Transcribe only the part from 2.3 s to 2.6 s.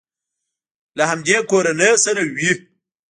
وي.